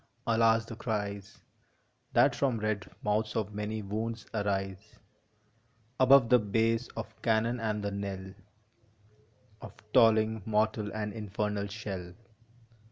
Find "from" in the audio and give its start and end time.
2.35-2.57